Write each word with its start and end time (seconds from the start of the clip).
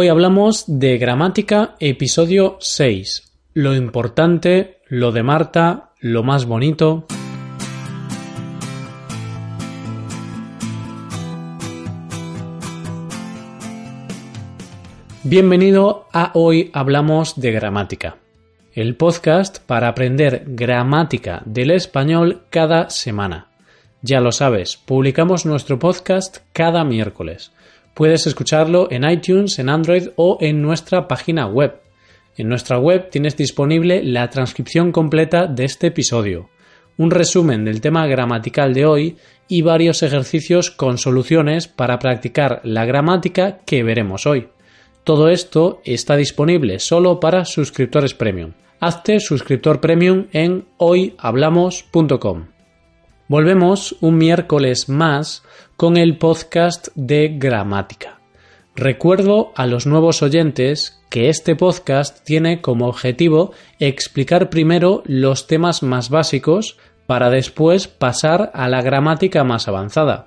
Hoy 0.00 0.06
hablamos 0.06 0.62
de 0.68 0.96
gramática, 0.96 1.74
episodio 1.80 2.56
6. 2.60 3.32
Lo 3.54 3.74
importante, 3.74 4.78
lo 4.86 5.10
de 5.10 5.24
Marta, 5.24 5.90
lo 5.98 6.22
más 6.22 6.44
bonito. 6.44 7.04
Bienvenido 15.24 16.06
a 16.12 16.30
Hoy 16.34 16.70
Hablamos 16.72 17.40
de 17.40 17.50
Gramática, 17.50 18.18
el 18.74 18.94
podcast 18.94 19.58
para 19.66 19.88
aprender 19.88 20.44
gramática 20.46 21.42
del 21.44 21.72
español 21.72 22.42
cada 22.50 22.88
semana. 22.88 23.48
Ya 24.00 24.20
lo 24.20 24.30
sabes, 24.30 24.76
publicamos 24.76 25.44
nuestro 25.44 25.80
podcast 25.80 26.36
cada 26.52 26.84
miércoles. 26.84 27.50
Puedes 27.94 28.26
escucharlo 28.26 28.88
en 28.90 29.08
iTunes, 29.08 29.58
en 29.58 29.68
Android 29.68 30.08
o 30.16 30.38
en 30.40 30.62
nuestra 30.62 31.08
página 31.08 31.46
web. 31.46 31.80
En 32.36 32.48
nuestra 32.48 32.78
web 32.78 33.10
tienes 33.10 33.36
disponible 33.36 34.02
la 34.04 34.30
transcripción 34.30 34.92
completa 34.92 35.46
de 35.46 35.64
este 35.64 35.88
episodio, 35.88 36.50
un 36.96 37.10
resumen 37.10 37.64
del 37.64 37.80
tema 37.80 38.06
gramatical 38.06 38.74
de 38.74 38.86
hoy 38.86 39.16
y 39.48 39.62
varios 39.62 40.02
ejercicios 40.02 40.70
con 40.70 40.98
soluciones 40.98 41.66
para 41.66 41.98
practicar 41.98 42.60
la 42.62 42.84
gramática 42.84 43.58
que 43.66 43.82
veremos 43.82 44.26
hoy. 44.26 44.48
Todo 45.02 45.30
esto 45.30 45.80
está 45.84 46.16
disponible 46.16 46.78
solo 46.78 47.18
para 47.18 47.44
suscriptores 47.44 48.14
premium. 48.14 48.52
Hazte 48.78 49.18
suscriptor 49.20 49.80
premium 49.80 50.26
en 50.32 50.66
hoyhablamos.com. 50.76 52.48
Volvemos 53.26 53.96
un 54.00 54.16
miércoles 54.16 54.88
más 54.88 55.42
con 55.78 55.96
el 55.96 56.18
podcast 56.18 56.88
de 56.96 57.36
gramática. 57.38 58.18
Recuerdo 58.74 59.52
a 59.54 59.64
los 59.68 59.86
nuevos 59.86 60.22
oyentes 60.22 61.00
que 61.08 61.28
este 61.28 61.54
podcast 61.54 62.24
tiene 62.24 62.60
como 62.60 62.88
objetivo 62.88 63.52
explicar 63.78 64.50
primero 64.50 65.04
los 65.06 65.46
temas 65.46 65.84
más 65.84 66.10
básicos 66.10 66.78
para 67.06 67.30
después 67.30 67.86
pasar 67.86 68.50
a 68.54 68.68
la 68.68 68.82
gramática 68.82 69.44
más 69.44 69.68
avanzada. 69.68 70.26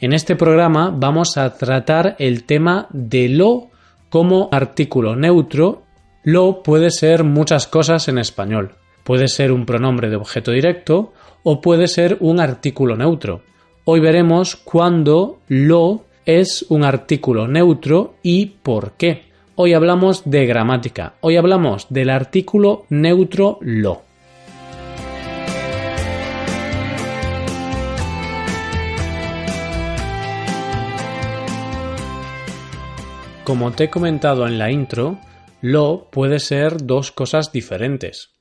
En 0.00 0.12
este 0.12 0.34
programa 0.34 0.92
vamos 0.92 1.36
a 1.36 1.56
tratar 1.56 2.16
el 2.18 2.42
tema 2.42 2.88
de 2.90 3.28
lo 3.28 3.70
como 4.10 4.48
artículo 4.50 5.14
neutro. 5.14 5.84
Lo 6.24 6.64
puede 6.64 6.90
ser 6.90 7.22
muchas 7.22 7.68
cosas 7.68 8.08
en 8.08 8.18
español. 8.18 8.74
Puede 9.04 9.28
ser 9.28 9.52
un 9.52 9.64
pronombre 9.64 10.10
de 10.10 10.16
objeto 10.16 10.50
directo 10.50 11.12
o 11.44 11.60
puede 11.60 11.86
ser 11.86 12.16
un 12.18 12.40
artículo 12.40 12.96
neutro. 12.96 13.42
Hoy 13.88 14.00
veremos 14.00 14.56
cuándo 14.56 15.38
lo 15.46 16.06
es 16.24 16.66
un 16.70 16.82
artículo 16.82 17.46
neutro 17.46 18.14
y 18.20 18.46
por 18.46 18.94
qué. 18.94 19.26
Hoy 19.54 19.74
hablamos 19.74 20.28
de 20.28 20.44
gramática. 20.44 21.14
Hoy 21.20 21.36
hablamos 21.36 21.86
del 21.88 22.10
artículo 22.10 22.86
neutro 22.88 23.58
lo. 23.60 24.02
Como 33.44 33.70
te 33.70 33.84
he 33.84 33.88
comentado 33.88 34.48
en 34.48 34.58
la 34.58 34.72
intro, 34.72 35.18
lo 35.60 36.08
puede 36.10 36.40
ser 36.40 36.84
dos 36.84 37.12
cosas 37.12 37.52
diferentes. 37.52 38.35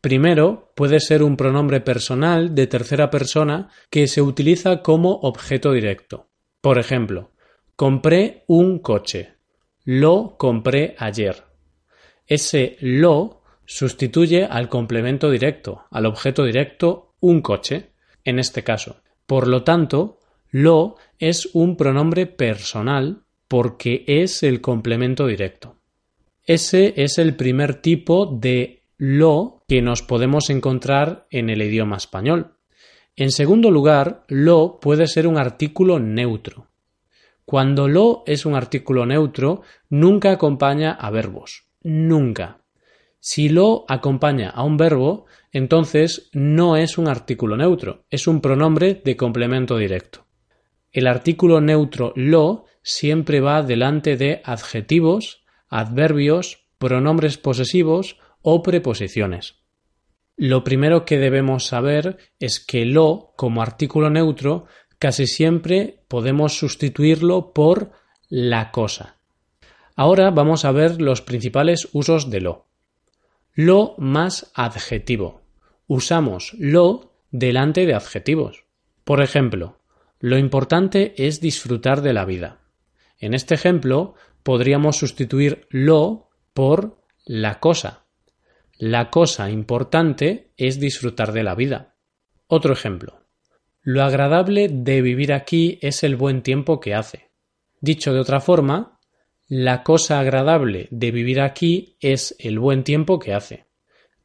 Primero, 0.00 0.72
puede 0.74 0.98
ser 0.98 1.22
un 1.22 1.36
pronombre 1.36 1.80
personal 1.80 2.54
de 2.54 2.66
tercera 2.66 3.10
persona 3.10 3.68
que 3.90 4.06
se 4.06 4.22
utiliza 4.22 4.80
como 4.82 5.10
objeto 5.22 5.72
directo. 5.72 6.28
Por 6.60 6.78
ejemplo, 6.78 7.32
compré 7.76 8.44
un 8.46 8.78
coche. 8.78 9.34
Lo 9.84 10.36
compré 10.38 10.94
ayer. 10.98 11.44
Ese 12.26 12.76
lo 12.80 13.42
sustituye 13.66 14.44
al 14.44 14.68
complemento 14.68 15.30
directo, 15.30 15.84
al 15.90 16.06
objeto 16.06 16.44
directo 16.44 17.14
un 17.20 17.42
coche, 17.42 17.90
en 18.24 18.38
este 18.38 18.64
caso. 18.64 19.02
Por 19.26 19.48
lo 19.48 19.64
tanto, 19.64 20.18
lo 20.50 20.96
es 21.18 21.50
un 21.52 21.76
pronombre 21.76 22.26
personal 22.26 23.22
porque 23.48 24.04
es 24.06 24.42
el 24.42 24.60
complemento 24.60 25.26
directo. 25.26 25.76
Ese 26.44 26.94
es 26.96 27.18
el 27.18 27.36
primer 27.36 27.76
tipo 27.76 28.26
de 28.26 28.79
lo 29.00 29.64
que 29.66 29.80
nos 29.80 30.02
podemos 30.02 30.50
encontrar 30.50 31.26
en 31.30 31.48
el 31.48 31.62
idioma 31.62 31.96
español. 31.96 32.58
En 33.16 33.30
segundo 33.30 33.70
lugar, 33.70 34.24
lo 34.28 34.78
puede 34.78 35.06
ser 35.06 35.26
un 35.26 35.38
artículo 35.38 35.98
neutro. 35.98 36.66
Cuando 37.46 37.88
lo 37.88 38.22
es 38.26 38.44
un 38.44 38.54
artículo 38.54 39.06
neutro, 39.06 39.62
nunca 39.88 40.32
acompaña 40.32 40.92
a 40.92 41.10
verbos. 41.10 41.64
Nunca. 41.82 42.58
Si 43.20 43.48
lo 43.48 43.86
acompaña 43.88 44.50
a 44.50 44.64
un 44.64 44.76
verbo, 44.76 45.24
entonces 45.50 46.28
no 46.34 46.76
es 46.76 46.98
un 46.98 47.08
artículo 47.08 47.56
neutro, 47.56 48.04
es 48.10 48.26
un 48.26 48.42
pronombre 48.42 49.00
de 49.02 49.16
complemento 49.16 49.78
directo. 49.78 50.26
El 50.92 51.06
artículo 51.06 51.62
neutro 51.62 52.12
lo 52.16 52.66
siempre 52.82 53.40
va 53.40 53.62
delante 53.62 54.18
de 54.18 54.42
adjetivos, 54.44 55.42
adverbios, 55.70 56.66
pronombres 56.76 57.38
posesivos 57.38 58.18
o 58.42 58.62
preposiciones. 58.62 59.56
Lo 60.36 60.64
primero 60.64 61.04
que 61.04 61.18
debemos 61.18 61.66
saber 61.66 62.18
es 62.38 62.60
que 62.60 62.86
lo, 62.86 63.34
como 63.36 63.62
artículo 63.62 64.08
neutro, 64.08 64.66
casi 64.98 65.26
siempre 65.26 66.02
podemos 66.08 66.58
sustituirlo 66.58 67.52
por 67.52 67.92
la 68.28 68.70
cosa. 68.70 69.16
Ahora 69.96 70.30
vamos 70.30 70.64
a 70.64 70.72
ver 70.72 71.00
los 71.00 71.20
principales 71.20 71.88
usos 71.92 72.30
de 72.30 72.40
lo. 72.40 72.68
Lo 73.52 73.94
más 73.98 74.50
adjetivo. 74.54 75.42
Usamos 75.86 76.54
lo 76.58 77.12
delante 77.30 77.84
de 77.84 77.94
adjetivos. 77.94 78.64
Por 79.04 79.20
ejemplo, 79.20 79.80
lo 80.20 80.38
importante 80.38 81.14
es 81.16 81.40
disfrutar 81.40 82.00
de 82.00 82.12
la 82.12 82.24
vida. 82.24 82.60
En 83.18 83.34
este 83.34 83.54
ejemplo 83.54 84.14
podríamos 84.42 84.96
sustituir 84.96 85.66
lo 85.68 86.30
por 86.54 87.02
la 87.26 87.60
cosa. 87.60 88.06
La 88.80 89.10
cosa 89.10 89.50
importante 89.50 90.54
es 90.56 90.80
disfrutar 90.80 91.32
de 91.32 91.42
la 91.42 91.54
vida. 91.54 91.96
Otro 92.46 92.72
ejemplo. 92.72 93.26
Lo 93.82 94.02
agradable 94.02 94.68
de 94.72 95.02
vivir 95.02 95.34
aquí 95.34 95.78
es 95.82 96.02
el 96.02 96.16
buen 96.16 96.40
tiempo 96.40 96.80
que 96.80 96.94
hace. 96.94 97.28
Dicho 97.82 98.14
de 98.14 98.20
otra 98.20 98.40
forma, 98.40 98.98
la 99.48 99.82
cosa 99.82 100.18
agradable 100.18 100.88
de 100.90 101.10
vivir 101.10 101.42
aquí 101.42 101.98
es 102.00 102.34
el 102.38 102.58
buen 102.58 102.82
tiempo 102.82 103.18
que 103.18 103.34
hace. 103.34 103.66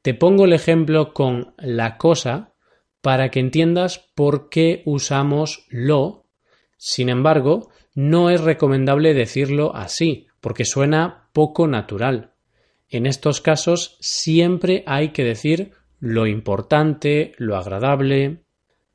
Te 0.01 0.13
pongo 0.13 0.45
el 0.45 0.53
ejemplo 0.53 1.13
con 1.13 1.53
la 1.57 1.97
cosa 1.97 2.53
para 3.01 3.31
que 3.31 3.41
entiendas 3.41 4.09
por 4.15 4.47
qué 4.47 4.83
usamos 4.85 5.65
lo. 5.69 6.29
Sin 6.77 7.09
embargo, 7.09 7.71
no 7.93 8.29
es 8.29 8.39
recomendable 8.39 9.13
decirlo 9.13 9.75
así, 9.75 10.27
porque 10.39 10.63
suena 10.63 11.27
poco 11.33 11.67
natural. 11.67 12.34
En 12.95 13.07
estos 13.07 13.41
casos 13.41 13.97
siempre 13.99 14.85
hay 14.87 15.09
que 15.09 15.25
decir 15.25 15.73
lo 15.99 16.27
importante, 16.27 17.33
lo 17.37 17.57
agradable. 17.57 18.45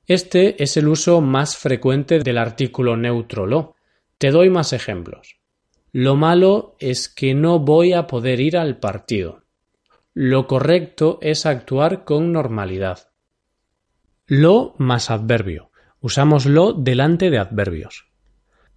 Este 0.06 0.62
es 0.62 0.78
el 0.78 0.88
uso 0.88 1.20
más 1.20 1.58
frecuente 1.58 2.20
del 2.20 2.38
artículo 2.38 2.96
neutro 2.96 3.44
lo. 3.44 3.74
Te 4.16 4.30
doy 4.30 4.48
más 4.48 4.72
ejemplos. 4.72 5.36
Lo 5.92 6.16
malo 6.16 6.76
es 6.78 7.10
que 7.10 7.34
no 7.34 7.58
voy 7.58 7.92
a 7.92 8.06
poder 8.06 8.40
ir 8.40 8.56
al 8.56 8.78
partido. 8.78 9.42
Lo 10.14 10.46
correcto 10.46 11.18
es 11.20 11.44
actuar 11.44 12.04
con 12.04 12.32
normalidad. 12.32 13.10
Lo 14.26 14.76
más 14.78 15.10
adverbio. 15.10 15.72
Usamos 16.00 16.46
lo 16.46 16.72
delante 16.72 17.28
de 17.28 17.36
adverbios. 17.36 18.06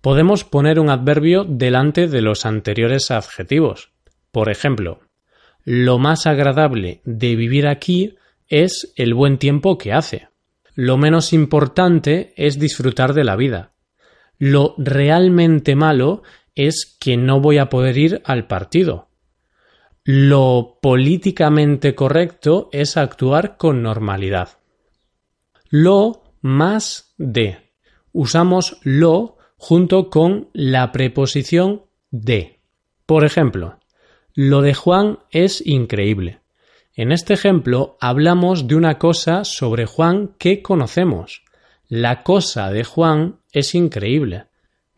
Podemos 0.01 0.43
poner 0.43 0.81
un 0.81 0.89
adverbio 0.89 1.45
delante 1.45 2.09
de 2.09 2.21
los 2.21 2.45
anteriores 2.45 3.09
adjetivos. 3.09 3.93
Por 4.33 4.49
ejemplo, 4.49 4.99
lo 5.65 5.97
más 5.97 6.27
agradable 6.27 7.01
de 7.05 7.35
vivir 7.35 7.67
aquí 7.67 8.15
es 8.47 8.93
el 8.95 9.13
buen 9.13 9.37
tiempo 9.37 9.77
que 9.77 9.93
hace. 9.93 10.27
Lo 10.75 10.97
menos 10.97 11.33
importante 11.33 12.33
es 12.35 12.59
disfrutar 12.59 13.13
de 13.13 13.23
la 13.23 13.35
vida. 13.35 13.73
Lo 14.37 14.75
realmente 14.77 15.75
malo 15.75 16.23
es 16.55 16.97
que 16.99 17.17
no 17.17 17.39
voy 17.39 17.57
a 17.57 17.69
poder 17.69 17.97
ir 17.97 18.21
al 18.25 18.47
partido. 18.47 19.07
Lo 20.03 20.79
políticamente 20.81 21.95
correcto 21.95 22.69
es 22.71 22.97
actuar 22.97 23.55
con 23.57 23.81
normalidad. 23.81 24.49
Lo 25.69 26.23
más 26.41 27.13
de. 27.17 27.71
Usamos 28.11 28.79
lo 28.83 29.37
junto 29.55 30.09
con 30.09 30.49
la 30.53 30.91
preposición 30.91 31.83
de. 32.11 32.59
Por 33.05 33.23
ejemplo, 33.23 33.79
lo 34.35 34.61
de 34.61 34.73
Juan 34.73 35.19
es 35.29 35.65
increíble. 35.65 36.39
En 36.95 37.11
este 37.11 37.33
ejemplo 37.33 37.97
hablamos 37.99 38.67
de 38.67 38.75
una 38.75 38.97
cosa 38.97 39.45
sobre 39.45 39.85
Juan 39.85 40.35
que 40.37 40.61
conocemos. 40.61 41.43
La 41.87 42.23
cosa 42.23 42.71
de 42.71 42.83
Juan 42.83 43.37
es 43.51 43.75
increíble. 43.75 44.45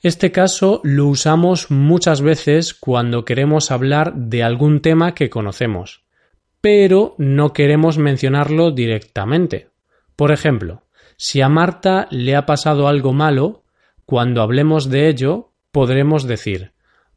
Este 0.01 0.31
caso 0.31 0.81
lo 0.83 1.07
usamos 1.07 1.71
muchas 1.71 2.21
veces 2.21 2.73
cuando 2.73 3.25
queremos 3.25 3.71
hablar 3.71 4.13
de 4.15 4.43
algún 4.43 4.81
tema 4.81 5.15
que 5.15 5.29
conocemos, 5.29 6.03
pero 6.61 7.15
no 7.17 7.53
queremos 7.53 7.97
mencionarlo 7.97 8.71
directamente. 8.71 9.69
Por 10.15 10.31
ejemplo, 10.31 10.83
si 11.17 11.41
a 11.41 11.49
Marta 11.49 12.07
le 12.11 12.35
ha 12.35 12.45
pasado 12.45 12.87
algo 12.87 13.13
malo, 13.13 13.63
cuando 14.05 14.41
hablemos 14.41 14.89
de 14.89 15.09
ello, 15.09 15.51
podremos 15.71 16.25
decir 16.25 16.74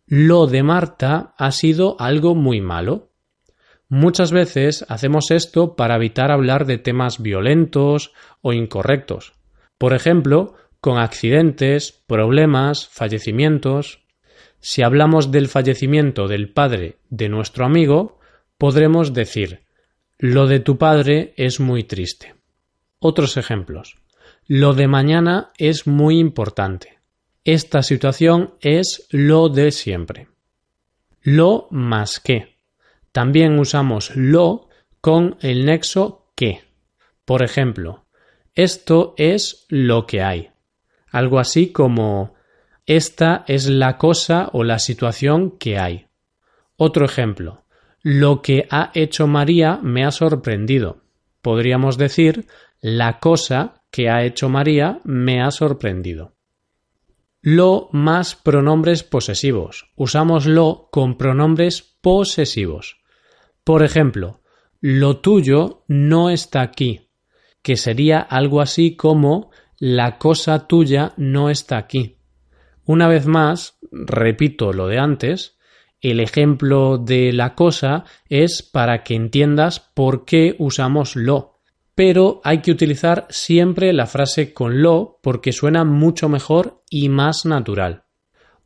lo 0.09 0.47
de 0.47 0.63
Marta 0.63 1.35
ha 1.37 1.51
sido 1.53 1.97
algo 1.99 2.35
muy 2.35 2.63
malo. 2.63 3.11
Muchas 3.91 4.33
veces 4.33 4.87
hacemos 4.89 5.31
esto 5.31 5.77
para 5.77 5.97
evitar 5.97 6.31
hablar 6.31 6.65
de 6.65 6.79
temas 6.79 7.21
violentos 7.21 8.13
o 8.41 8.55
incorrectos. 8.55 9.35
Por 9.77 9.93
ejemplo, 9.93 10.55
con 10.81 10.99
accidentes, 10.99 11.93
problemas, 12.07 12.89
fallecimientos. 12.89 14.05
Si 14.61 14.83
hablamos 14.83 15.31
del 15.31 15.49
fallecimiento 15.49 16.27
del 16.27 16.53
padre 16.53 16.97
de 17.11 17.29
nuestro 17.29 17.67
amigo, 17.67 18.19
podremos 18.57 19.13
decir 19.13 19.61
lo 20.19 20.47
de 20.47 20.61
tu 20.61 20.79
padre 20.79 21.35
es 21.37 21.61
muy 21.61 21.85
triste. 21.85 22.35
Otros 22.99 23.37
ejemplos. 23.37 23.97
Lo 24.47 24.73
de 24.73 24.89
mañana 24.89 25.53
es 25.59 25.87
muy 25.87 26.19
importante. 26.19 26.98
Esta 27.51 27.83
situación 27.83 28.53
es 28.61 29.09
lo 29.11 29.49
de 29.49 29.71
siempre. 29.71 30.29
Lo 31.23 31.67
más 31.71 32.21
que. 32.21 32.59
También 33.11 33.59
usamos 33.59 34.15
lo 34.15 34.69
con 35.01 35.39
el 35.41 35.65
nexo 35.65 36.31
que. 36.37 36.61
Por 37.25 37.43
ejemplo, 37.43 38.05
esto 38.55 39.15
es 39.17 39.65
lo 39.71 40.07
que 40.07 40.21
hay. 40.21 40.51
Algo 41.11 41.39
así 41.39 41.73
como 41.73 42.35
esta 42.85 43.45
es 43.49 43.67
la 43.67 43.97
cosa 43.97 44.51
o 44.53 44.63
la 44.63 44.79
situación 44.79 45.53
que 45.53 45.79
hay. 45.79 46.09
Otro 46.77 47.07
ejemplo. 47.07 47.65
Lo 48.03 48.43
que 48.43 48.67
ha 48.71 48.91
hecho 48.93 49.27
María 49.27 49.81
me 49.83 50.05
ha 50.05 50.11
sorprendido. 50.11 51.01
Podríamos 51.41 51.97
decir 51.97 52.47
la 52.83 53.21
cosa 53.21 53.81
que 53.91 54.11
ha 54.11 54.23
hecho 54.23 54.51
María 54.51 55.01
me 55.05 55.41
ha 55.41 55.51
sorprendido. 55.51 56.35
Lo 57.41 57.89
más 57.93 58.35
pronombres 58.35 59.05
posesivos. 59.05 59.91
Usamos 59.95 60.47
lo 60.47 60.89
con 60.91 61.17
pronombres 61.17 61.83
posesivos. 62.01 62.99
Por 63.65 63.85
ejemplo, 63.85 64.41
lo 64.81 65.19
tuyo 65.19 65.85
no 65.89 66.31
está 66.31 66.63
aquí, 66.63 67.11
que 67.63 67.77
sería 67.77 68.19
algo 68.21 68.61
así 68.61 68.97
como 68.97 69.51
la 69.79 70.19
cosa 70.19 70.67
tuya 70.67 71.13
no 71.17 71.51
está 71.51 71.79
aquí. 71.79 72.19
Una 72.85 73.07
vez 73.07 73.27
más, 73.27 73.79
repito 73.93 74.73
lo 74.73 74.89
de 74.89 74.99
antes, 74.99 75.59
el 76.01 76.21
ejemplo 76.21 76.99
de 76.99 77.33
la 77.33 77.55
cosa 77.55 78.05
es 78.29 78.63
para 78.63 79.03
que 79.03 79.15
entiendas 79.15 79.81
por 79.81 80.25
qué 80.25 80.57
usamos 80.59 81.17
lo 81.17 81.58
pero 81.99 82.41
hay 82.45 82.63
que 82.63 82.71
utilizar 82.71 83.27
siempre 83.29 83.93
la 83.93 84.07
frase 84.07 84.55
con 84.55 84.83
lo 84.83 85.19
porque 85.21 85.51
suena 85.51 85.83
mucho 85.83 86.29
mejor 86.29 86.85
y 86.89 87.09
más 87.09 87.45
natural. 87.45 88.05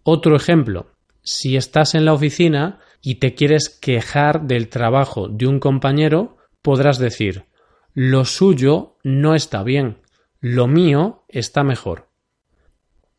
Otro 0.02 0.36
ejemplo, 0.36 0.90
si 1.22 1.56
estás 1.56 1.94
en 1.94 2.04
la 2.04 2.12
oficina 2.12 2.80
y 3.00 3.14
te 3.14 3.34
quieres 3.34 3.70
quejar 3.70 4.42
del 4.42 4.68
trabajo 4.68 5.28
de 5.28 5.46
un 5.46 5.60
compañero, 5.60 6.36
podrás 6.60 6.98
decir 6.98 7.46
lo 7.94 8.26
suyo 8.26 8.98
no 9.02 9.34
está 9.34 9.62
bien, 9.62 10.02
lo 10.40 10.66
mío 10.66 11.24
está 11.28 11.64
mejor. 11.64 12.10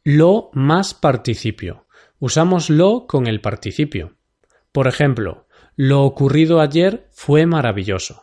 Lo 0.04 0.52
más 0.54 0.94
participio. 0.94 1.88
Usamos 2.20 2.70
lo 2.70 3.08
con 3.08 3.26
el 3.26 3.42
participio. 3.42 4.14
Por 4.72 4.88
ejemplo, 4.88 5.48
lo 5.76 6.04
ocurrido 6.04 6.62
ayer 6.62 7.10
fue 7.10 7.48
maravilloso 7.48 8.23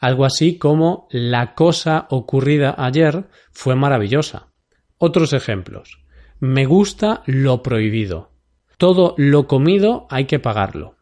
algo 0.00 0.24
así 0.24 0.56
como 0.56 1.06
la 1.10 1.54
cosa 1.54 2.06
ocurrida 2.08 2.74
ayer 2.76 3.28
fue 3.52 3.76
maravillosa. 3.76 4.48
Otros 4.96 5.34
ejemplos. 5.34 6.02
Me 6.40 6.64
gusta 6.64 7.22
lo 7.26 7.62
prohibido. 7.62 8.30
Todo 8.78 9.14
lo 9.18 9.46
comido 9.46 10.06
hay 10.08 10.24
que 10.24 10.38
pagarlo. 10.38 10.96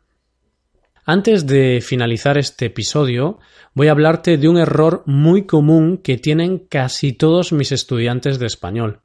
Antes 1.04 1.46
de 1.46 1.80
finalizar 1.80 2.36
este 2.36 2.66
episodio, 2.66 3.38
voy 3.72 3.86
a 3.86 3.92
hablarte 3.92 4.36
de 4.36 4.48
un 4.48 4.58
error 4.58 5.04
muy 5.06 5.46
común 5.46 5.98
que 5.98 6.18
tienen 6.18 6.58
casi 6.58 7.12
todos 7.12 7.52
mis 7.52 7.72
estudiantes 7.72 8.38
de 8.38 8.46
español. 8.46 9.00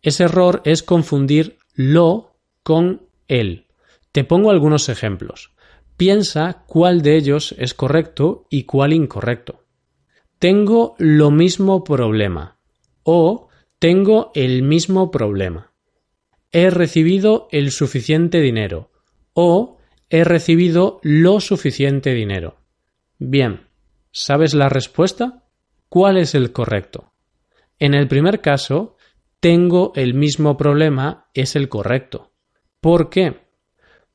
Ese 0.00 0.24
error 0.24 0.62
es 0.64 0.82
confundir 0.82 1.58
lo 1.74 2.36
con 2.62 3.02
el. 3.28 3.66
Te 4.12 4.24
pongo 4.24 4.50
algunos 4.50 4.88
ejemplos. 4.88 5.51
Piensa 6.02 6.64
cuál 6.66 7.00
de 7.00 7.16
ellos 7.16 7.54
es 7.58 7.74
correcto 7.74 8.48
y 8.50 8.64
cuál 8.64 8.92
incorrecto. 8.92 9.66
Tengo 10.40 10.96
lo 10.98 11.30
mismo 11.30 11.84
problema 11.84 12.58
o 13.04 13.46
tengo 13.78 14.32
el 14.34 14.64
mismo 14.64 15.12
problema. 15.12 15.70
He 16.50 16.70
recibido 16.70 17.46
el 17.52 17.70
suficiente 17.70 18.40
dinero 18.40 18.90
o 19.32 19.78
he 20.10 20.24
recibido 20.24 20.98
lo 21.04 21.38
suficiente 21.38 22.14
dinero. 22.14 22.56
Bien, 23.20 23.68
¿sabes 24.10 24.54
la 24.54 24.68
respuesta? 24.68 25.44
¿Cuál 25.88 26.16
es 26.16 26.34
el 26.34 26.50
correcto? 26.50 27.12
En 27.78 27.94
el 27.94 28.08
primer 28.08 28.40
caso, 28.40 28.96
tengo 29.38 29.92
el 29.94 30.14
mismo 30.14 30.56
problema 30.56 31.28
es 31.32 31.54
el 31.54 31.68
correcto. 31.68 32.32
¿Por 32.80 33.08
qué? 33.08 33.41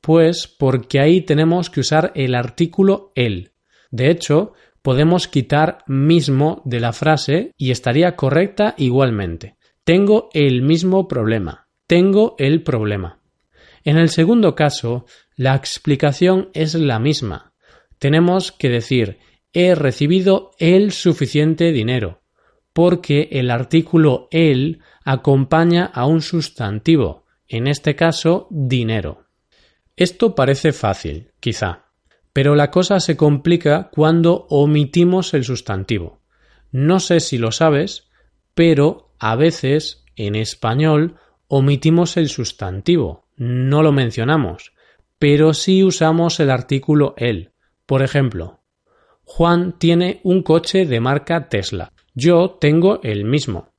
Pues 0.08 0.46
porque 0.48 1.00
ahí 1.00 1.20
tenemos 1.20 1.68
que 1.68 1.80
usar 1.80 2.12
el 2.14 2.34
artículo 2.34 3.12
el. 3.14 3.52
De 3.90 4.10
hecho, 4.10 4.54
podemos 4.80 5.28
quitar 5.28 5.84
mismo 5.86 6.62
de 6.64 6.80
la 6.80 6.94
frase 6.94 7.52
y 7.58 7.72
estaría 7.72 8.16
correcta 8.16 8.74
igualmente. 8.78 9.58
Tengo 9.84 10.30
el 10.32 10.62
mismo 10.62 11.08
problema. 11.08 11.68
Tengo 11.86 12.36
el 12.38 12.62
problema. 12.62 13.20
En 13.84 13.98
el 13.98 14.08
segundo 14.08 14.54
caso, 14.54 15.04
la 15.36 15.54
explicación 15.54 16.48
es 16.54 16.72
la 16.72 16.98
misma. 16.98 17.52
Tenemos 17.98 18.50
que 18.50 18.70
decir 18.70 19.18
he 19.52 19.74
recibido 19.74 20.52
el 20.58 20.92
suficiente 20.92 21.70
dinero, 21.70 22.22
porque 22.72 23.28
el 23.32 23.50
artículo 23.50 24.28
el 24.30 24.80
acompaña 25.04 25.84
a 25.84 26.06
un 26.06 26.22
sustantivo, 26.22 27.26
en 27.46 27.66
este 27.66 27.94
caso 27.94 28.46
dinero. 28.50 29.27
Esto 29.98 30.36
parece 30.36 30.72
fácil, 30.72 31.32
quizá, 31.40 31.86
pero 32.32 32.54
la 32.54 32.70
cosa 32.70 33.00
se 33.00 33.16
complica 33.16 33.90
cuando 33.90 34.46
omitimos 34.48 35.34
el 35.34 35.42
sustantivo. 35.42 36.20
No 36.70 37.00
sé 37.00 37.18
si 37.18 37.36
lo 37.36 37.50
sabes, 37.50 38.08
pero 38.54 39.10
a 39.18 39.34
veces 39.34 40.04
en 40.14 40.36
español 40.36 41.16
omitimos 41.48 42.16
el 42.16 42.28
sustantivo, 42.28 43.26
no 43.36 43.82
lo 43.82 43.90
mencionamos, 43.90 44.72
pero 45.18 45.52
sí 45.52 45.82
usamos 45.82 46.38
el 46.38 46.50
artículo 46.50 47.14
el. 47.16 47.50
Por 47.84 48.02
ejemplo, 48.02 48.60
Juan 49.24 49.80
tiene 49.80 50.20
un 50.22 50.44
coche 50.44 50.86
de 50.86 51.00
marca 51.00 51.48
Tesla. 51.48 51.90
Yo 52.14 52.50
tengo 52.60 53.00
el 53.02 53.24
mismo. 53.24 53.72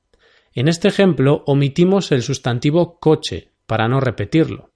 En 0.54 0.68
este 0.68 0.90
ejemplo 0.90 1.46
omitimos 1.46 2.12
el 2.12 2.24
sustantivo 2.24 3.00
coche 3.00 3.54
para 3.66 3.88
no 3.88 4.02
repetirlo. 4.02 4.72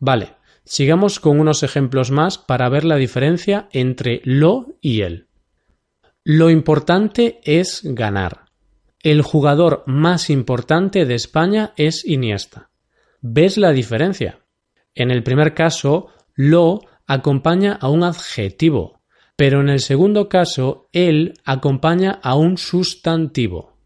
Vale, 0.00 0.34
Sigamos 0.64 1.20
con 1.20 1.38
unos 1.38 1.62
ejemplos 1.62 2.10
más 2.10 2.38
para 2.38 2.68
ver 2.68 2.84
la 2.84 2.96
diferencia 2.96 3.68
entre 3.72 4.20
lo 4.24 4.76
y 4.80 5.02
el. 5.02 5.28
Lo 6.24 6.48
importante 6.48 7.40
es 7.44 7.82
ganar. 7.84 8.46
El 9.02 9.20
jugador 9.20 9.82
más 9.86 10.30
importante 10.30 11.04
de 11.04 11.14
España 11.14 11.74
es 11.76 12.06
Iniesta. 12.06 12.70
¿Ves 13.20 13.58
la 13.58 13.72
diferencia? 13.72 14.40
En 14.94 15.10
el 15.10 15.22
primer 15.22 15.52
caso, 15.52 16.08
lo 16.34 16.80
acompaña 17.06 17.74
a 17.74 17.90
un 17.90 18.02
adjetivo, 18.02 19.02
pero 19.36 19.60
en 19.60 19.68
el 19.68 19.80
segundo 19.80 20.30
caso, 20.30 20.88
él 20.92 21.34
acompaña 21.44 22.20
a 22.22 22.36
un 22.36 22.56
sustantivo. 22.56 23.76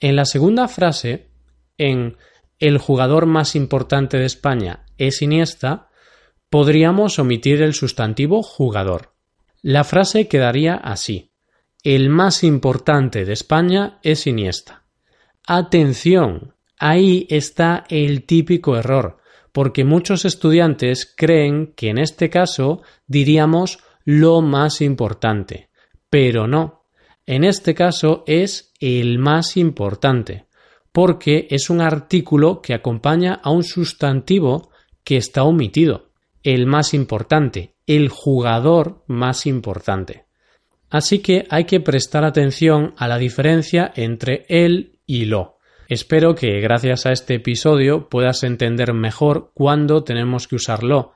En 0.00 0.16
la 0.16 0.24
segunda 0.24 0.68
frase, 0.68 1.28
en 1.76 2.16
el 2.58 2.78
jugador 2.78 3.26
más 3.26 3.54
importante 3.54 4.16
de 4.16 4.24
España 4.24 4.86
es 4.96 5.20
Iniesta, 5.20 5.90
podríamos 6.52 7.18
omitir 7.18 7.62
el 7.62 7.72
sustantivo 7.72 8.42
jugador. 8.42 9.14
La 9.62 9.84
frase 9.84 10.28
quedaría 10.28 10.74
así. 10.74 11.30
El 11.82 12.10
más 12.10 12.44
importante 12.44 13.24
de 13.24 13.32
España 13.32 13.98
es 14.02 14.26
Iniesta. 14.26 14.84
Atención, 15.46 16.54
ahí 16.78 17.26
está 17.30 17.86
el 17.88 18.24
típico 18.26 18.76
error, 18.76 19.16
porque 19.52 19.86
muchos 19.86 20.26
estudiantes 20.26 21.10
creen 21.16 21.72
que 21.74 21.88
en 21.88 21.96
este 21.96 22.28
caso 22.28 22.82
diríamos 23.06 23.78
lo 24.04 24.42
más 24.42 24.82
importante, 24.82 25.70
pero 26.10 26.46
no. 26.46 26.84
En 27.24 27.44
este 27.44 27.74
caso 27.74 28.24
es 28.26 28.74
el 28.78 29.18
más 29.18 29.56
importante, 29.56 30.48
porque 30.92 31.46
es 31.48 31.70
un 31.70 31.80
artículo 31.80 32.60
que 32.60 32.74
acompaña 32.74 33.40
a 33.42 33.50
un 33.50 33.64
sustantivo 33.64 34.70
que 35.02 35.16
está 35.16 35.44
omitido, 35.44 36.11
el 36.42 36.66
más 36.66 36.94
importante, 36.94 37.74
el 37.86 38.08
jugador 38.08 39.04
más 39.06 39.46
importante. 39.46 40.26
Así 40.90 41.20
que 41.20 41.46
hay 41.48 41.64
que 41.64 41.80
prestar 41.80 42.24
atención 42.24 42.94
a 42.98 43.08
la 43.08 43.18
diferencia 43.18 43.92
entre 43.96 44.44
él 44.48 45.00
y 45.06 45.24
lo. 45.24 45.58
Espero 45.88 46.34
que 46.34 46.60
gracias 46.60 47.06
a 47.06 47.12
este 47.12 47.34
episodio 47.34 48.08
puedas 48.08 48.42
entender 48.44 48.92
mejor 48.92 49.52
cuándo 49.54 50.04
tenemos 50.04 50.48
que 50.48 50.56
usarlo. 50.56 51.14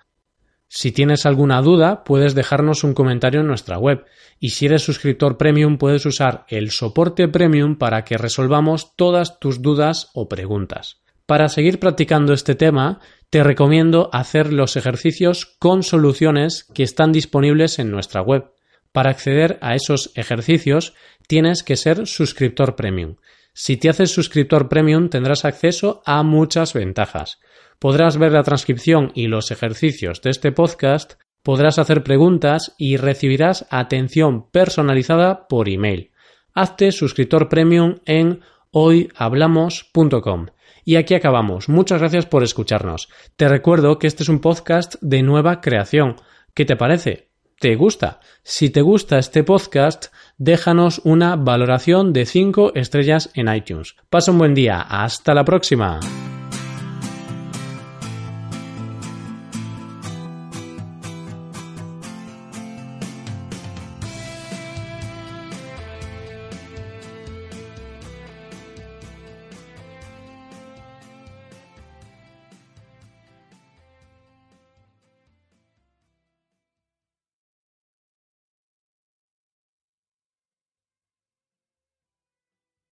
Si 0.68 0.92
tienes 0.92 1.26
alguna 1.26 1.62
duda, 1.62 2.04
puedes 2.04 2.35
dejarnos 2.35 2.85
un 2.85 2.92
comentario 2.92 3.40
en 3.40 3.47
nuestra 3.47 3.78
web 3.78 4.04
y 4.40 4.50
si 4.50 4.66
eres 4.66 4.83
suscriptor 4.83 5.37
premium 5.37 5.78
puedes 5.78 6.04
usar 6.06 6.45
el 6.49 6.71
soporte 6.71 7.28
premium 7.28 7.76
para 7.76 8.04
que 8.04 8.18
resolvamos 8.18 8.97
todas 8.97 9.38
tus 9.38 9.62
dudas 9.62 10.11
o 10.14 10.28
preguntas. 10.28 11.02
Para 11.26 11.49
seguir 11.49 11.80
practicando 11.80 12.33
este 12.33 12.54
tema, 12.54 13.00
te 13.30 13.42
recomiendo 13.42 14.09
hacer 14.12 14.52
los 14.52 14.76
ejercicios 14.76 15.56
con 15.59 15.83
soluciones 15.83 16.64
que 16.73 16.85
están 16.85 17.11
disponibles 17.11 17.80
en 17.80 17.90
nuestra 17.90 18.23
web. 18.23 18.52
Para 18.92 19.11
acceder 19.11 19.59
a 19.61 19.75
esos 19.75 20.12
ejercicios 20.14 20.95
tienes 21.26 21.64
que 21.64 21.76
ser 21.76 22.06
suscriptor 22.06 22.76
premium. 22.76 23.16
Si 23.52 23.76
te 23.76 23.88
haces 23.88 24.12
suscriptor 24.12 24.68
premium 24.68 25.09
tendrás 25.09 25.45
acceso 25.45 26.00
a 26.06 26.23
muchas 26.23 26.73
ventajas. 26.75 27.40
Podrás 27.80 28.18
ver 28.18 28.33
la 28.33 28.45
transcripción 28.45 29.11
y 29.14 29.26
los 29.26 29.50
ejercicios 29.50 30.23
de 30.23 30.30
este 30.30 30.52
podcast, 30.52 31.14
podrás 31.42 31.78
hacer 31.78 32.04
preguntas 32.04 32.75
y 32.78 32.97
recibirás 32.97 33.66
atención 33.71 34.49
personalizada 34.50 35.49
por 35.49 35.68
email. 35.68 36.12
Hazte 36.54 36.92
suscriptor 36.92 37.49
premium 37.49 37.97
en 38.06 38.40
hoyhablamos.com. 38.78 40.47
Y 40.85 40.97
aquí 40.97 41.14
acabamos. 41.14 41.71
Muchas 41.71 41.99
gracias 42.00 42.26
por 42.26 42.42
escucharnos. 42.42 43.09
Te 43.37 43.49
recuerdo 43.49 43.99
que 43.99 44.06
este 44.06 44.23
es 44.23 44.28
un 44.28 44.40
podcast 44.40 44.97
de 45.00 45.23
nueva 45.23 45.62
creación. 45.62 46.16
¿Qué 46.52 46.66
te 46.66 46.76
parece? 46.76 47.30
¿Te 47.59 47.75
gusta? 47.75 48.21
Si 48.42 48.68
te 48.68 48.83
gusta 48.83 49.18
este 49.18 49.45
podcast, 49.45 50.12
déjanos 50.37 51.00
una 51.04 51.37
valoración 51.37 52.12
de 52.12 52.26
5 52.26 52.73
estrellas 52.75 53.30
en 53.33 53.52
iTunes. 53.52 53.97
Pasa 54.11 54.30
un 54.30 54.38
buen 54.38 54.52
día. 54.52 54.83
Hasta 54.83 55.33
la 55.33 55.45
próxima. 55.45 55.99